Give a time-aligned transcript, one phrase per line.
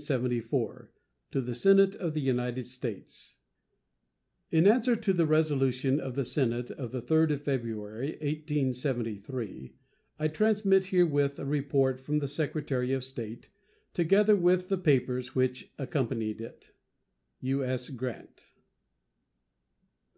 [0.00, 0.88] To
[1.42, 3.36] the Senate of the United States:
[4.50, 9.74] In answer to the resolution of the Senate of the 3d of February, 1873,
[10.18, 13.50] I transmit herewith a report from the Secretary of State,
[13.92, 16.72] together with the papers which accompanied it.
[17.40, 17.90] U.S.
[17.90, 18.54] GRANT.